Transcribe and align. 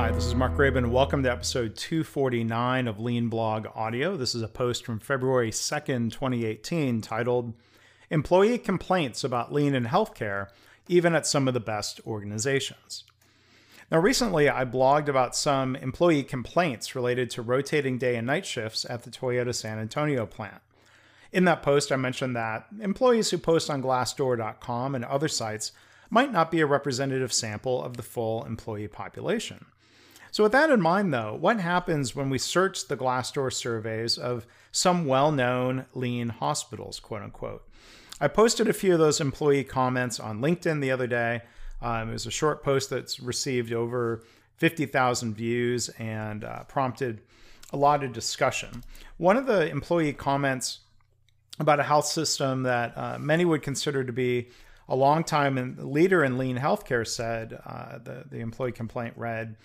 Hi, 0.00 0.10
this 0.10 0.24
is 0.24 0.34
Mark 0.34 0.54
Graban. 0.54 0.88
Welcome 0.88 1.22
to 1.24 1.30
episode 1.30 1.76
249 1.76 2.88
of 2.88 2.98
Lean 2.98 3.28
Blog 3.28 3.66
Audio. 3.74 4.16
This 4.16 4.34
is 4.34 4.40
a 4.40 4.48
post 4.48 4.82
from 4.82 4.98
February 4.98 5.50
2nd, 5.50 6.10
2018, 6.10 7.02
titled 7.02 7.52
Employee 8.08 8.56
Complaints 8.56 9.24
About 9.24 9.52
Lean 9.52 9.74
in 9.74 9.84
Healthcare, 9.84 10.48
Even 10.88 11.14
at 11.14 11.26
Some 11.26 11.46
of 11.46 11.52
the 11.52 11.60
Best 11.60 12.00
Organizations. 12.06 13.04
Now, 13.92 13.98
recently 13.98 14.48
I 14.48 14.64
blogged 14.64 15.08
about 15.08 15.36
some 15.36 15.76
employee 15.76 16.22
complaints 16.22 16.94
related 16.94 17.28
to 17.32 17.42
rotating 17.42 17.98
day 17.98 18.16
and 18.16 18.26
night 18.26 18.46
shifts 18.46 18.86
at 18.88 19.02
the 19.02 19.10
Toyota 19.10 19.54
San 19.54 19.78
Antonio 19.78 20.24
plant. 20.24 20.62
In 21.30 21.44
that 21.44 21.62
post, 21.62 21.92
I 21.92 21.96
mentioned 21.96 22.34
that 22.36 22.64
employees 22.80 23.28
who 23.28 23.36
post 23.36 23.68
on 23.68 23.82
Glassdoor.com 23.82 24.94
and 24.94 25.04
other 25.04 25.28
sites 25.28 25.72
might 26.08 26.32
not 26.32 26.50
be 26.50 26.62
a 26.62 26.66
representative 26.66 27.34
sample 27.34 27.84
of 27.84 27.98
the 27.98 28.02
full 28.02 28.46
employee 28.46 28.88
population. 28.88 29.66
So, 30.30 30.44
with 30.44 30.52
that 30.52 30.70
in 30.70 30.80
mind, 30.80 31.12
though, 31.12 31.36
what 31.38 31.60
happens 31.60 32.14
when 32.14 32.30
we 32.30 32.38
search 32.38 32.86
the 32.86 32.96
Glassdoor 32.96 33.52
surveys 33.52 34.16
of 34.16 34.46
some 34.72 35.06
well 35.06 35.32
known 35.32 35.86
lean 35.94 36.28
hospitals, 36.28 37.00
quote 37.00 37.22
unquote? 37.22 37.68
I 38.20 38.28
posted 38.28 38.68
a 38.68 38.72
few 38.72 38.92
of 38.92 38.98
those 38.98 39.20
employee 39.20 39.64
comments 39.64 40.20
on 40.20 40.40
LinkedIn 40.40 40.80
the 40.80 40.90
other 40.90 41.06
day. 41.06 41.42
Um, 41.80 42.10
it 42.10 42.12
was 42.12 42.26
a 42.26 42.30
short 42.30 42.62
post 42.62 42.90
that's 42.90 43.18
received 43.18 43.72
over 43.72 44.22
50,000 44.58 45.34
views 45.34 45.88
and 45.98 46.44
uh, 46.44 46.64
prompted 46.64 47.22
a 47.72 47.76
lot 47.76 48.04
of 48.04 48.12
discussion. 48.12 48.84
One 49.16 49.38
of 49.38 49.46
the 49.46 49.68
employee 49.70 50.12
comments 50.12 50.80
about 51.58 51.80
a 51.80 51.84
health 51.84 52.06
system 52.06 52.64
that 52.64 52.96
uh, 52.96 53.18
many 53.18 53.44
would 53.44 53.62
consider 53.62 54.04
to 54.04 54.12
be 54.12 54.48
a 54.88 54.96
long 54.96 55.24
time 55.24 55.76
leader 55.78 56.24
in 56.24 56.36
lean 56.36 56.58
healthcare 56.58 57.06
said, 57.06 57.58
uh, 57.64 57.98
the, 57.98 58.24
the 58.28 58.40
employee 58.40 58.72
complaint 58.72 59.14
read, 59.16 59.56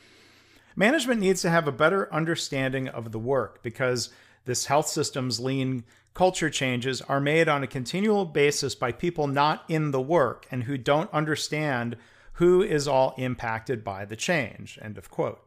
Management 0.76 1.22
needs 1.22 1.42
to 1.42 1.50
have 1.50 1.68
a 1.68 1.72
better 1.72 2.14
understanding 2.14 2.88
of 2.88 3.12
the 3.12 3.20
work 3.20 3.64
because 3.64 4.10
this 4.46 4.66
health 4.66 4.88
system's 4.88 5.40
lean 5.40 5.84
culture 6.14 6.50
changes 6.50 7.02
are 7.02 7.20
made 7.20 7.48
on 7.48 7.64
a 7.64 7.68
continual 7.68 8.26
basis 8.26 8.76
by 8.76 8.92
people 8.92 9.28
not 9.28 9.64
in 9.68 9.92
the 9.92 10.02
work 10.02 10.48
and 10.52 10.64
who 10.64 10.78
don't 10.78 11.12
understand 11.14 11.96
who 12.34 12.62
is 12.62 12.88
all 12.88 13.14
impacted 13.18 13.84
by 13.84 14.06
the 14.06 14.16
change. 14.16 14.78
End 14.82 14.98
of 14.98 15.10
quote. 15.10 15.42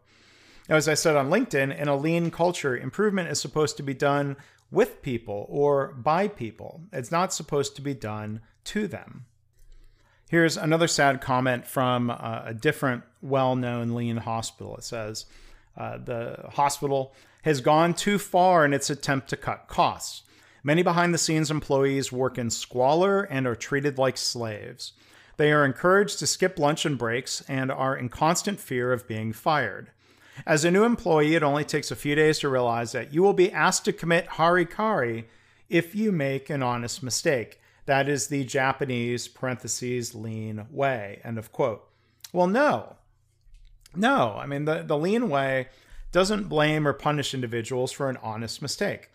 Now, 0.68 0.76
as 0.76 0.88
I 0.88 0.94
said 0.94 1.16
on 1.16 1.30
LinkedIn, 1.30 1.76
in 1.76 1.88
a 1.88 1.96
lean 1.96 2.30
culture, 2.30 2.76
improvement 2.76 3.30
is 3.30 3.40
supposed 3.40 3.76
to 3.78 3.82
be 3.82 3.94
done 3.94 4.36
with 4.70 5.02
people 5.02 5.46
or 5.48 5.88
by 5.94 6.28
people. 6.28 6.82
It's 6.92 7.10
not 7.10 7.32
supposed 7.32 7.74
to 7.76 7.82
be 7.82 7.94
done 7.94 8.40
to 8.64 8.86
them. 8.86 9.26
Here's 10.28 10.58
another 10.58 10.88
sad 10.88 11.22
comment 11.22 11.66
from 11.66 12.10
uh, 12.10 12.42
a 12.44 12.54
different 12.54 13.02
well 13.22 13.56
known 13.56 13.94
lean 13.94 14.18
hospital. 14.18 14.76
It 14.76 14.84
says 14.84 15.24
uh, 15.76 15.96
the 15.96 16.50
hospital 16.52 17.14
has 17.42 17.62
gone 17.62 17.94
too 17.94 18.18
far 18.18 18.64
in 18.64 18.74
its 18.74 18.90
attempt 18.90 19.28
to 19.30 19.38
cut 19.38 19.68
costs. 19.68 20.22
Many 20.62 20.82
behind 20.82 21.14
the 21.14 21.18
scenes 21.18 21.50
employees 21.50 22.12
work 22.12 22.36
in 22.36 22.50
squalor 22.50 23.22
and 23.22 23.46
are 23.46 23.54
treated 23.54 23.96
like 23.96 24.18
slaves. 24.18 24.92
They 25.38 25.50
are 25.50 25.64
encouraged 25.64 26.18
to 26.18 26.26
skip 26.26 26.58
lunch 26.58 26.84
and 26.84 26.98
breaks 26.98 27.42
and 27.48 27.72
are 27.72 27.96
in 27.96 28.10
constant 28.10 28.60
fear 28.60 28.92
of 28.92 29.08
being 29.08 29.32
fired. 29.32 29.92
As 30.46 30.64
a 30.64 30.70
new 30.70 30.84
employee, 30.84 31.36
it 31.36 31.42
only 31.42 31.64
takes 31.64 31.90
a 31.90 31.96
few 31.96 32.14
days 32.14 32.38
to 32.40 32.48
realize 32.50 32.92
that 32.92 33.14
you 33.14 33.22
will 33.22 33.32
be 33.32 33.50
asked 33.50 33.86
to 33.86 33.92
commit 33.94 34.28
harikari 34.30 35.24
if 35.70 35.94
you 35.94 36.12
make 36.12 36.50
an 36.50 36.62
honest 36.62 37.02
mistake. 37.02 37.60
That 37.88 38.06
is 38.06 38.26
the 38.26 38.44
Japanese 38.44 39.28
parentheses 39.28 40.14
lean 40.14 40.66
way. 40.70 41.22
End 41.24 41.38
of 41.38 41.52
quote. 41.52 41.88
Well, 42.34 42.46
no. 42.46 42.96
No. 43.96 44.34
I 44.38 44.44
mean, 44.44 44.66
the, 44.66 44.82
the 44.82 44.98
lean 44.98 45.30
way 45.30 45.68
doesn't 46.12 46.50
blame 46.50 46.86
or 46.86 46.92
punish 46.92 47.32
individuals 47.32 47.90
for 47.90 48.10
an 48.10 48.18
honest 48.22 48.60
mistake. 48.60 49.10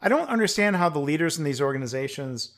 I 0.00 0.08
don't 0.08 0.30
understand 0.30 0.76
how 0.76 0.88
the 0.88 0.98
leaders 0.98 1.36
in 1.36 1.44
these 1.44 1.60
organizations 1.60 2.52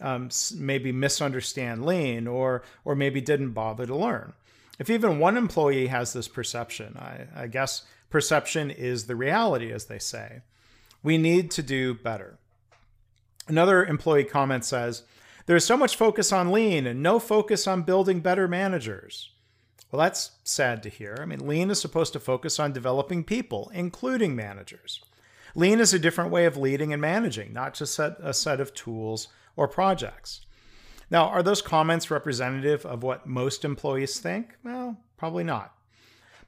um, 0.00 0.30
maybe 0.56 0.92
misunderstand 0.92 1.84
lean 1.84 2.26
or 2.26 2.62
or 2.82 2.96
maybe 2.96 3.20
didn't 3.20 3.52
bother 3.52 3.84
to 3.84 3.94
learn. 3.94 4.32
If 4.78 4.88
even 4.88 5.18
one 5.18 5.36
employee 5.36 5.88
has 5.88 6.14
this 6.14 6.26
perception, 6.26 6.96
I, 6.96 7.26
I 7.42 7.46
guess 7.48 7.82
perception 8.08 8.70
is 8.70 9.04
the 9.04 9.16
reality, 9.16 9.72
as 9.72 9.84
they 9.84 9.98
say. 9.98 10.40
We 11.02 11.18
need 11.18 11.50
to 11.50 11.62
do 11.62 11.92
better. 11.92 12.38
Another 13.48 13.84
employee 13.84 14.24
comment 14.24 14.64
says, 14.64 15.02
There's 15.46 15.64
so 15.64 15.76
much 15.76 15.96
focus 15.96 16.32
on 16.32 16.52
lean 16.52 16.86
and 16.86 17.02
no 17.02 17.18
focus 17.18 17.66
on 17.66 17.82
building 17.82 18.20
better 18.20 18.46
managers. 18.46 19.30
Well, 19.90 20.00
that's 20.00 20.32
sad 20.42 20.82
to 20.84 20.88
hear. 20.88 21.18
I 21.20 21.26
mean, 21.26 21.46
lean 21.46 21.70
is 21.70 21.80
supposed 21.80 22.14
to 22.14 22.20
focus 22.20 22.58
on 22.58 22.72
developing 22.72 23.24
people, 23.24 23.70
including 23.74 24.34
managers. 24.34 25.00
Lean 25.54 25.80
is 25.80 25.92
a 25.92 25.98
different 25.98 26.30
way 26.30 26.46
of 26.46 26.56
leading 26.56 26.92
and 26.94 27.02
managing, 27.02 27.52
not 27.52 27.74
just 27.74 27.98
a 27.98 28.32
set 28.32 28.60
of 28.60 28.72
tools 28.72 29.28
or 29.54 29.68
projects. 29.68 30.40
Now, 31.10 31.26
are 31.26 31.42
those 31.42 31.60
comments 31.60 32.10
representative 32.10 32.86
of 32.86 33.02
what 33.02 33.26
most 33.26 33.66
employees 33.66 34.18
think? 34.18 34.56
Well, 34.64 34.96
probably 35.18 35.44
not. 35.44 35.74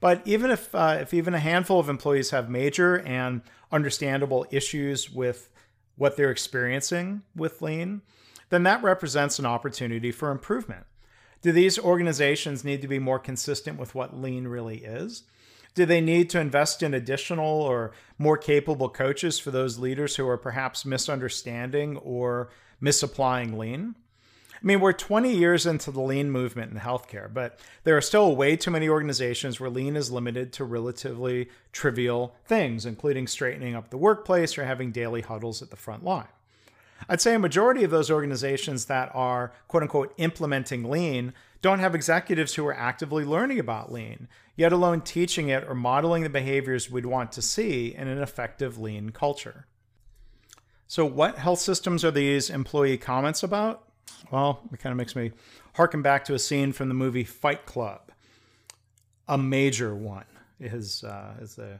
But 0.00 0.22
even 0.24 0.50
if, 0.50 0.74
uh, 0.74 0.98
if 1.02 1.12
even 1.12 1.34
a 1.34 1.38
handful 1.38 1.78
of 1.78 1.90
employees 1.90 2.30
have 2.30 2.48
major 2.48 3.00
and 3.00 3.42
understandable 3.70 4.46
issues 4.50 5.10
with 5.10 5.50
what 5.96 6.16
they're 6.16 6.30
experiencing 6.30 7.22
with 7.34 7.62
lean, 7.62 8.02
then 8.50 8.62
that 8.64 8.82
represents 8.82 9.38
an 9.38 9.46
opportunity 9.46 10.10
for 10.10 10.30
improvement. 10.30 10.86
Do 11.42 11.52
these 11.52 11.78
organizations 11.78 12.64
need 12.64 12.82
to 12.82 12.88
be 12.88 12.98
more 12.98 13.18
consistent 13.18 13.78
with 13.78 13.94
what 13.94 14.16
lean 14.16 14.48
really 14.48 14.78
is? 14.78 15.24
Do 15.74 15.84
they 15.84 16.00
need 16.00 16.30
to 16.30 16.40
invest 16.40 16.82
in 16.82 16.94
additional 16.94 17.60
or 17.62 17.92
more 18.16 18.38
capable 18.38 18.88
coaches 18.88 19.38
for 19.38 19.50
those 19.50 19.78
leaders 19.78 20.16
who 20.16 20.28
are 20.28 20.38
perhaps 20.38 20.86
misunderstanding 20.86 21.96
or 21.98 22.50
misapplying 22.80 23.58
lean? 23.58 23.96
I 24.64 24.66
mean, 24.66 24.80
we're 24.80 24.94
20 24.94 25.30
years 25.30 25.66
into 25.66 25.90
the 25.90 26.00
lean 26.00 26.30
movement 26.30 26.72
in 26.72 26.78
healthcare, 26.78 27.32
but 27.32 27.60
there 27.82 27.98
are 27.98 28.00
still 28.00 28.34
way 28.34 28.56
too 28.56 28.70
many 28.70 28.88
organizations 28.88 29.60
where 29.60 29.68
lean 29.68 29.94
is 29.94 30.10
limited 30.10 30.54
to 30.54 30.64
relatively 30.64 31.50
trivial 31.70 32.34
things, 32.46 32.86
including 32.86 33.26
straightening 33.26 33.74
up 33.74 33.90
the 33.90 33.98
workplace 33.98 34.56
or 34.56 34.64
having 34.64 34.90
daily 34.90 35.20
huddles 35.20 35.60
at 35.60 35.68
the 35.68 35.76
front 35.76 36.02
line. 36.02 36.28
I'd 37.10 37.20
say 37.20 37.34
a 37.34 37.38
majority 37.38 37.84
of 37.84 37.90
those 37.90 38.10
organizations 38.10 38.86
that 38.86 39.10
are 39.12 39.52
quote 39.68 39.82
unquote 39.82 40.14
implementing 40.16 40.88
lean 40.88 41.34
don't 41.60 41.80
have 41.80 41.94
executives 41.94 42.54
who 42.54 42.66
are 42.66 42.74
actively 42.74 43.22
learning 43.22 43.58
about 43.58 43.92
lean, 43.92 44.28
yet 44.56 44.72
alone 44.72 45.02
teaching 45.02 45.50
it 45.50 45.64
or 45.68 45.74
modeling 45.74 46.22
the 46.22 46.30
behaviors 46.30 46.90
we'd 46.90 47.04
want 47.04 47.32
to 47.32 47.42
see 47.42 47.94
in 47.94 48.08
an 48.08 48.22
effective 48.22 48.78
lean 48.78 49.10
culture. 49.10 49.66
So, 50.86 51.04
what 51.04 51.36
health 51.36 51.58
systems 51.58 52.02
are 52.02 52.10
these 52.10 52.48
employee 52.48 52.96
comments 52.96 53.42
about? 53.42 53.83
Well, 54.30 54.62
it 54.72 54.80
kind 54.80 54.92
of 54.92 54.96
makes 54.96 55.14
me 55.14 55.32
harken 55.74 56.02
back 56.02 56.24
to 56.24 56.34
a 56.34 56.38
scene 56.38 56.72
from 56.72 56.88
the 56.88 56.94
movie 56.94 57.24
Fight 57.24 57.66
Club. 57.66 58.10
A 59.28 59.38
major 59.38 59.94
one 59.94 60.24
is, 60.60 61.04
uh, 61.04 61.34
as 61.40 61.56
the 61.56 61.78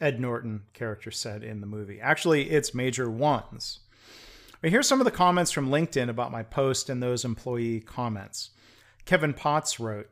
Ed 0.00 0.20
Norton 0.20 0.62
character 0.72 1.10
said 1.10 1.42
in 1.42 1.60
the 1.60 1.66
movie. 1.66 2.00
Actually, 2.00 2.50
it's 2.50 2.74
major 2.74 3.10
ones. 3.10 3.80
But 4.60 4.70
here's 4.70 4.88
some 4.88 5.00
of 5.00 5.04
the 5.04 5.10
comments 5.10 5.50
from 5.50 5.68
LinkedIn 5.68 6.08
about 6.08 6.32
my 6.32 6.42
post 6.42 6.88
and 6.88 7.02
those 7.02 7.24
employee 7.24 7.80
comments. 7.80 8.50
Kevin 9.04 9.34
Potts 9.34 9.78
wrote, 9.78 10.08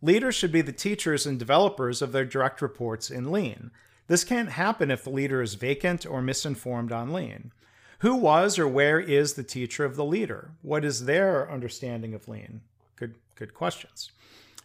Leaders 0.00 0.34
should 0.34 0.52
be 0.52 0.60
the 0.60 0.72
teachers 0.72 1.26
and 1.26 1.38
developers 1.38 2.02
of 2.02 2.12
their 2.12 2.24
direct 2.24 2.60
reports 2.60 3.10
in 3.10 3.30
Lean. 3.32 3.70
This 4.06 4.24
can't 4.24 4.50
happen 4.50 4.90
if 4.90 5.04
the 5.04 5.10
leader 5.10 5.40
is 5.40 5.54
vacant 5.54 6.04
or 6.04 6.20
misinformed 6.20 6.92
on 6.92 7.12
Lean. 7.12 7.52
Who 8.00 8.14
was 8.16 8.58
or 8.58 8.68
where 8.68 9.00
is 9.00 9.34
the 9.34 9.42
teacher 9.42 9.84
of 9.84 9.96
the 9.96 10.04
leader? 10.04 10.52
What 10.62 10.84
is 10.84 11.06
their 11.06 11.50
understanding 11.50 12.14
of 12.14 12.28
Lean? 12.28 12.60
Good, 12.96 13.16
good 13.34 13.54
questions. 13.54 14.10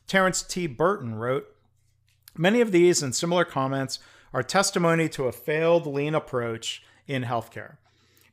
Terence 0.07 0.41
T. 0.41 0.67
Burton 0.67 1.15
wrote 1.15 1.55
Many 2.37 2.61
of 2.61 2.71
these 2.71 3.03
and 3.03 3.13
similar 3.13 3.45
comments 3.45 3.99
are 4.33 4.43
testimony 4.43 5.09
to 5.09 5.25
a 5.25 5.31
failed 5.31 5.85
Lean 5.85 6.15
approach 6.15 6.83
in 7.07 7.23
healthcare. 7.23 7.77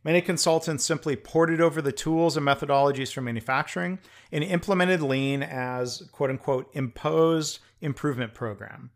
Many 0.07 0.21
consultants 0.21 0.85
simply 0.85 1.17
ported 1.17 1.61
over 1.61 1.83
the 1.83 1.91
tools 1.91 2.37
and 2.37 2.47
methodologies 2.47 3.13
from 3.13 3.25
manufacturing 3.25 3.99
and 4.31 4.45
implemented 4.45 5.03
lean 5.03 5.43
as 5.43 6.09
quote 6.13 6.31
unquote 6.31 6.71
imposed 6.75 7.59
improvement 7.81 8.33
program. 8.33 8.91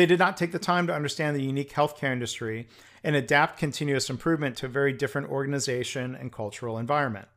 They 0.00 0.06
did 0.06 0.18
not 0.18 0.38
take 0.38 0.52
the 0.52 0.58
time 0.58 0.86
to 0.86 0.94
understand 0.94 1.36
the 1.36 1.42
unique 1.42 1.74
healthcare 1.74 2.10
industry 2.10 2.66
and 3.04 3.14
adapt 3.14 3.58
continuous 3.58 4.08
improvement 4.08 4.56
to 4.56 4.64
a 4.64 4.70
very 4.70 4.94
different 4.94 5.28
organization 5.28 6.14
and 6.14 6.32
cultural 6.32 6.78
environment. 6.78 7.28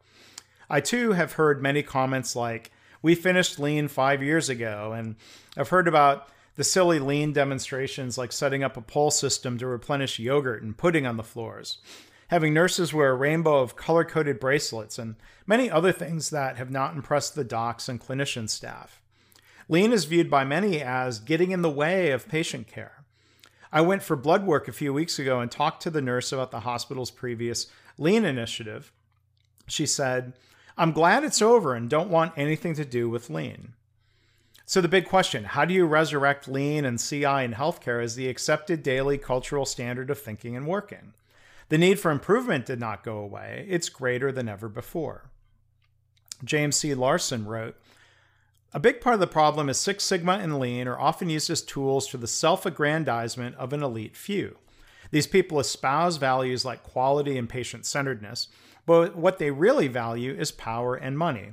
I 0.69 0.79
too 0.79 1.11
have 1.11 1.33
heard 1.33 1.61
many 1.61 1.83
comments 1.83 2.37
like, 2.37 2.71
We 3.01 3.15
finished 3.15 3.59
lean 3.59 3.89
five 3.89 4.23
years 4.23 4.47
ago, 4.47 4.93
and 4.95 5.17
I've 5.57 5.67
heard 5.67 5.89
about 5.89 6.29
the 6.55 6.63
silly 6.63 6.99
lean 6.99 7.33
demonstrations 7.33 8.17
like 8.17 8.31
setting 8.31 8.63
up 8.63 8.77
a 8.77 8.81
pull 8.81 9.11
system 9.11 9.57
to 9.57 9.67
replenish 9.67 10.17
yogurt 10.17 10.63
and 10.63 10.77
pudding 10.77 11.05
on 11.05 11.17
the 11.17 11.21
floors 11.21 11.79
having 12.27 12.53
nurses 12.53 12.93
wear 12.93 13.11
a 13.11 13.15
rainbow 13.15 13.59
of 13.59 13.75
color 13.75 14.05
coded 14.05 14.39
bracelets, 14.39 14.97
and 14.97 15.15
many 15.45 15.69
other 15.69 15.91
things 15.91 16.29
that 16.29 16.55
have 16.55 16.71
not 16.71 16.95
impressed 16.95 17.35
the 17.35 17.43
docs 17.43 17.89
and 17.89 17.99
clinician 17.99 18.49
staff. 18.49 19.02
Lean 19.69 19.91
is 19.91 20.05
viewed 20.05 20.29
by 20.29 20.43
many 20.43 20.81
as 20.81 21.19
getting 21.19 21.51
in 21.51 21.61
the 21.61 21.69
way 21.69 22.11
of 22.11 22.27
patient 22.27 22.67
care. 22.67 23.03
I 23.71 23.81
went 23.81 24.03
for 24.03 24.15
blood 24.15 24.45
work 24.45 24.67
a 24.67 24.73
few 24.73 24.93
weeks 24.93 25.17
ago 25.17 25.39
and 25.39 25.49
talked 25.49 25.81
to 25.83 25.89
the 25.89 26.01
nurse 26.01 26.31
about 26.31 26.51
the 26.51 26.61
hospital's 26.61 27.11
previous 27.11 27.67
Lean 27.97 28.25
initiative. 28.25 28.91
She 29.67 29.85
said, 29.85 30.33
I'm 30.77 30.91
glad 30.91 31.23
it's 31.23 31.41
over 31.41 31.73
and 31.73 31.89
don't 31.89 32.09
want 32.09 32.33
anything 32.35 32.75
to 32.75 32.85
do 32.85 33.09
with 33.09 33.29
Lean. 33.29 33.73
So, 34.65 34.79
the 34.79 34.87
big 34.87 35.07
question 35.07 35.43
how 35.43 35.65
do 35.65 35.73
you 35.73 35.85
resurrect 35.85 36.47
Lean 36.47 36.85
and 36.85 36.99
CI 36.99 37.43
in 37.43 37.53
healthcare 37.53 38.03
as 38.03 38.15
the 38.15 38.29
accepted 38.29 38.81
daily 38.81 39.17
cultural 39.17 39.65
standard 39.65 40.09
of 40.09 40.19
thinking 40.19 40.55
and 40.55 40.67
working? 40.67 41.13
The 41.69 41.77
need 41.77 41.99
for 41.99 42.11
improvement 42.11 42.65
did 42.65 42.79
not 42.79 43.03
go 43.03 43.17
away, 43.17 43.65
it's 43.69 43.89
greater 43.89 44.31
than 44.31 44.47
ever 44.47 44.69
before. 44.69 45.29
James 46.43 46.75
C. 46.75 46.93
Larson 46.93 47.45
wrote 47.45 47.75
A 48.75 48.79
big 48.79 49.01
part 49.01 49.13
of 49.13 49.19
the 49.19 49.27
problem 49.27 49.69
is 49.69 49.77
Six 49.77 50.03
Sigma 50.03 50.33
and 50.33 50.59
Lean 50.59 50.87
are 50.87 50.99
often 50.99 51.29
used 51.29 51.51
as 51.51 51.61
tools 51.61 52.07
for 52.07 52.17
the 52.17 52.27
self 52.27 52.65
aggrandizement 52.65 53.55
of 53.57 53.71
an 53.71 53.83
elite 53.83 54.17
few. 54.17 54.57
These 55.11 55.27
people 55.27 55.59
espouse 55.59 56.17
values 56.17 56.65
like 56.65 56.81
quality 56.81 57.37
and 57.37 57.47
patient 57.47 57.85
centeredness, 57.85 58.47
but 58.87 59.15
what 59.15 59.37
they 59.37 59.51
really 59.51 59.87
value 59.87 60.33
is 60.33 60.51
power 60.51 60.95
and 60.95 61.19
money. 61.19 61.51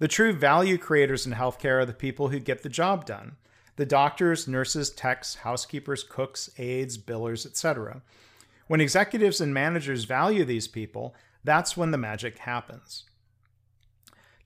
The 0.00 0.08
true 0.08 0.32
value 0.32 0.78
creators 0.78 1.26
in 1.26 1.32
healthcare 1.32 1.80
are 1.80 1.86
the 1.86 1.92
people 1.92 2.28
who 2.28 2.40
get 2.40 2.62
the 2.62 2.68
job 2.68 3.06
done 3.06 3.36
the 3.76 3.86
doctors, 3.86 4.48
nurses, 4.48 4.90
techs, 4.90 5.36
housekeepers, 5.36 6.02
cooks, 6.02 6.50
aides, 6.58 6.98
billers, 6.98 7.46
etc. 7.46 8.02
When 8.66 8.80
executives 8.80 9.40
and 9.40 9.54
managers 9.54 10.02
value 10.02 10.44
these 10.44 10.66
people, 10.66 11.14
that's 11.44 11.76
when 11.76 11.92
the 11.92 11.98
magic 11.98 12.38
happens. 12.38 13.04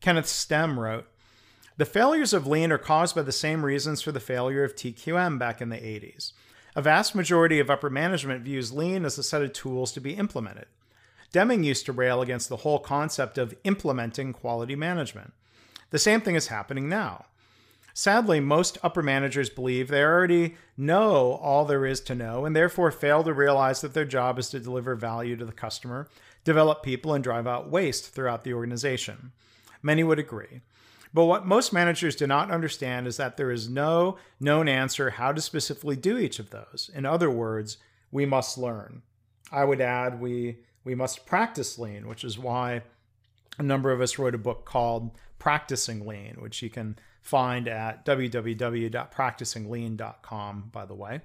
Kenneth 0.03 0.27
Stem 0.27 0.79
wrote 0.79 1.07
The 1.83 1.87
failures 1.87 2.33
of 2.33 2.47
Lean 2.47 2.71
are 2.71 2.79
caused 2.79 3.17
by 3.17 3.23
the 3.23 3.33
same 3.33 3.65
reasons 3.65 4.01
for 4.01 4.13
the 4.13 4.21
failure 4.21 4.63
of 4.63 4.77
TQM 4.77 5.37
back 5.37 5.61
in 5.61 5.69
the 5.69 5.79
80s. 5.79 6.33
A 6.77 6.81
vast 6.81 7.13
majority 7.13 7.59
of 7.59 7.71
upper 7.71 7.91
management 7.91 8.45
views 8.45 8.71
Lean 8.71 9.05
as 9.05 9.19
a 9.19 9.23
set 9.25 9.43
of 9.43 9.53
tools 9.53 9.91
to 9.91 10.01
be 10.01 10.13
implemented. 10.13 10.67
Deming 11.33 11.65
used 11.65 11.85
to 11.87 11.93
rail 11.93 12.23
against 12.23 12.49
the 12.49 12.59
whole 12.59 12.79
concept 12.79 13.37
of 13.37 13.57
implementing 13.65 14.33
quality 14.33 14.77
management. 14.77 15.33
The 15.91 15.99
same 15.99 16.21
thing 16.21 16.37
is 16.37 16.47
happening 16.47 16.89
now. 16.89 17.25
Sadly, 17.95 18.39
most 18.39 18.79
upper 18.85 19.03
managers 19.03 19.51
believe 19.51 19.89
they 19.89 20.05
already 20.05 20.55
know 20.77 21.33
all 21.43 21.65
there 21.65 21.85
is 21.85 22.01
to 22.03 22.15
know 22.15 22.45
and 22.45 22.55
therefore 22.55 22.93
fail 22.93 23.25
to 23.25 23.35
realize 23.35 23.81
that 23.81 23.93
their 23.93 24.05
job 24.05 24.39
is 24.39 24.49
to 24.51 24.61
deliver 24.61 24.95
value 24.95 25.35
to 25.35 25.45
the 25.45 25.51
customer, 25.51 26.09
develop 26.45 26.85
people, 26.85 27.13
and 27.13 27.25
drive 27.25 27.49
out 27.49 27.71
waste 27.71 28.15
throughout 28.15 28.45
the 28.45 28.55
organization. 28.55 29.33
Many 29.83 30.05
would 30.05 30.21
agree. 30.21 30.61
But 31.15 31.27
what 31.27 31.47
most 31.47 31.73
managers 31.73 32.17
do 32.17 32.27
not 32.27 32.51
understand 32.51 33.07
is 33.07 33.19
that 33.19 33.37
there 33.37 33.51
is 33.51 33.69
no 33.69 34.17
known 34.41 34.69
answer 34.69 35.11
how 35.11 35.33
to 35.33 35.41
specifically 35.41 35.97
do 35.97 36.17
each 36.17 36.39
of 36.39 36.51
those. 36.51 36.91
In 36.95 37.05
other 37.05 37.31
words, 37.31 37.77
we 38.11 38.25
must 38.25 38.57
learn. 38.57 39.03
I 39.51 39.65
would 39.65 39.81
add 39.81 40.21
we 40.21 40.59
we 40.85 40.95
must 40.95 41.27
practice 41.27 41.79
lean, 41.79 42.09
which 42.09 42.25
is 42.25 42.39
why 42.39 42.83
a 43.59 43.63
number 43.63 43.93
of 43.93 44.01
us 44.01 44.19
wrote 44.19 44.35
a 44.35 44.39
book 44.39 44.65
called 44.65 45.11
Practicing 45.39 46.07
Lean, 46.07 46.39
which 46.41 46.63
you 46.63 46.71
can 46.71 46.99
find 47.21 47.69
at 47.69 48.05
www.practicinglean.com, 48.05 50.71
by 50.73 50.87
the 50.87 50.95
way. 50.95 51.21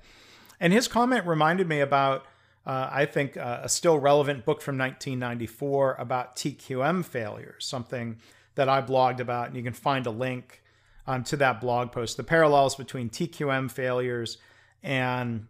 And 0.60 0.74
his 0.74 0.88
comment 0.88 1.26
reminded 1.26 1.68
me 1.68 1.80
about, 1.80 2.26
uh, 2.66 2.90
I 2.92 3.06
think, 3.06 3.38
uh, 3.38 3.62
a 3.64 3.70
still 3.70 3.98
relevant 3.98 4.46
book 4.46 4.62
from 4.62 4.78
1994 4.78 5.96
about 5.98 6.36
TQM 6.36 7.06
failures, 7.06 7.66
something 7.66 8.18
that 8.58 8.68
I 8.68 8.82
blogged 8.82 9.20
about. 9.20 9.48
And 9.48 9.56
you 9.56 9.64
can 9.64 9.74
find 9.74 10.06
a 10.06 10.12
link 10.12 10.62
um, 11.06 11.24
to 11.26 11.38
that 11.38 11.62
blog 11.62 11.92
post. 11.92 12.18
The 12.18 12.24
parallels 12.24 12.76
between 12.76 13.10
TQM 13.10 13.72
failures 13.72 14.38
and 14.84 15.48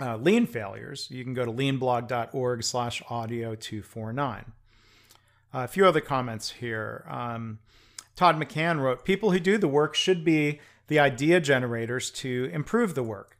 uh, 0.00 0.16
lean 0.16 0.46
failures, 0.46 1.08
you 1.10 1.24
can 1.24 1.32
go 1.32 1.44
to 1.44 1.50
leanblog.org 1.50 2.62
slash 2.62 3.02
audio 3.08 3.54
249. 3.54 4.52
Uh, 5.54 5.58
a 5.60 5.68
few 5.68 5.86
other 5.86 6.00
comments 6.00 6.50
here. 6.50 7.06
Um, 7.08 7.60
Todd 8.14 8.36
McCann 8.36 8.80
wrote 8.80 9.04
People 9.04 9.30
who 9.30 9.40
do 9.40 9.56
the 9.56 9.68
work 9.68 9.94
should 9.94 10.24
be 10.24 10.60
the 10.88 10.98
idea 10.98 11.40
generators 11.40 12.10
to 12.10 12.50
improve 12.52 12.94
the 12.94 13.02
work. 13.02 13.38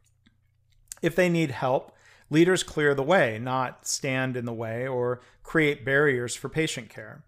If 1.01 1.15
they 1.15 1.29
need 1.29 1.51
help, 1.51 1.95
leaders 2.29 2.63
clear 2.63 2.95
the 2.95 3.03
way, 3.03 3.39
not 3.39 3.87
stand 3.87 4.37
in 4.37 4.45
the 4.45 4.53
way 4.53 4.87
or 4.87 5.21
create 5.43 5.85
barriers 5.85 6.35
for 6.35 6.49
patient 6.49 6.89
care. 6.89 7.23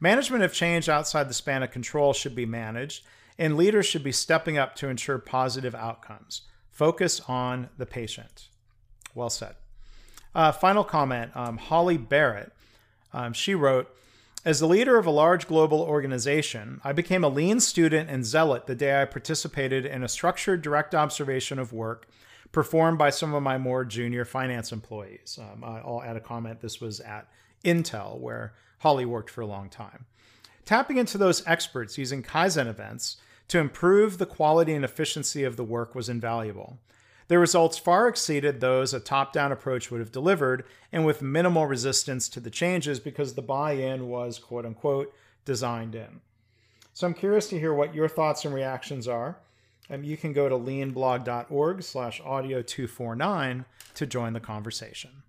Management 0.00 0.44
of 0.44 0.52
change 0.52 0.88
outside 0.88 1.28
the 1.28 1.34
span 1.34 1.62
of 1.62 1.70
control 1.70 2.12
should 2.12 2.34
be 2.34 2.46
managed, 2.46 3.04
and 3.38 3.56
leaders 3.56 3.86
should 3.86 4.04
be 4.04 4.12
stepping 4.12 4.56
up 4.56 4.74
to 4.76 4.88
ensure 4.88 5.18
positive 5.18 5.74
outcomes. 5.74 6.42
Focus 6.70 7.20
on 7.26 7.68
the 7.76 7.86
patient. 7.86 8.48
Well 9.14 9.30
said. 9.30 9.56
Uh, 10.34 10.52
final 10.52 10.84
comment 10.84 11.32
um, 11.34 11.56
Holly 11.56 11.96
Barrett. 11.96 12.52
Um, 13.12 13.32
she 13.32 13.54
wrote, 13.54 13.92
as 14.44 14.60
the 14.60 14.68
leader 14.68 14.96
of 14.96 15.06
a 15.06 15.10
large 15.10 15.48
global 15.48 15.80
organization, 15.80 16.80
I 16.84 16.92
became 16.92 17.24
a 17.24 17.28
lean 17.28 17.58
student 17.58 18.08
and 18.08 18.24
zealot 18.24 18.66
the 18.66 18.74
day 18.74 19.02
I 19.02 19.04
participated 19.04 19.84
in 19.84 20.04
a 20.04 20.08
structured 20.08 20.62
direct 20.62 20.94
observation 20.94 21.58
of 21.58 21.72
work 21.72 22.06
performed 22.52 22.98
by 22.98 23.10
some 23.10 23.34
of 23.34 23.42
my 23.42 23.58
more 23.58 23.84
junior 23.84 24.24
finance 24.24 24.70
employees. 24.70 25.38
Um, 25.40 25.64
I'll 25.64 26.02
add 26.04 26.16
a 26.16 26.20
comment. 26.20 26.60
This 26.60 26.80
was 26.80 27.00
at 27.00 27.28
Intel, 27.64 28.18
where 28.18 28.52
Holly 28.80 29.04
worked 29.04 29.30
for 29.30 29.40
a 29.40 29.46
long 29.46 29.68
time. 29.68 30.06
Tapping 30.64 30.98
into 30.98 31.18
those 31.18 31.46
experts 31.46 31.98
using 31.98 32.22
Kaizen 32.22 32.66
events 32.66 33.16
to 33.48 33.58
improve 33.58 34.18
the 34.18 34.26
quality 34.26 34.74
and 34.74 34.84
efficiency 34.84 35.44
of 35.44 35.56
the 35.56 35.64
work 35.64 35.94
was 35.94 36.08
invaluable. 36.08 36.78
The 37.28 37.38
results 37.38 37.76
far 37.76 38.08
exceeded 38.08 38.60
those 38.60 38.94
a 38.94 39.00
top 39.00 39.32
down 39.32 39.52
approach 39.52 39.90
would 39.90 40.00
have 40.00 40.12
delivered, 40.12 40.64
and 40.92 41.04
with 41.04 41.20
minimal 41.20 41.66
resistance 41.66 42.28
to 42.30 42.40
the 42.40 42.50
changes 42.50 43.00
because 43.00 43.34
the 43.34 43.42
buy 43.42 43.72
in 43.72 44.08
was 44.08 44.38
quote 44.38 44.64
unquote 44.64 45.14
designed 45.44 45.94
in. 45.94 46.20
So 46.94 47.06
I'm 47.06 47.14
curious 47.14 47.48
to 47.50 47.58
hear 47.58 47.72
what 47.72 47.94
your 47.94 48.08
thoughts 48.08 48.44
and 48.44 48.54
reactions 48.54 49.06
are. 49.06 49.38
And 49.90 50.04
you 50.04 50.16
can 50.16 50.32
go 50.32 50.48
to 50.48 50.54
leanblog.org 50.54 51.82
slash 51.82 52.20
audio 52.24 52.60
249 52.60 53.64
to 53.94 54.06
join 54.06 54.32
the 54.32 54.40
conversation. 54.40 55.22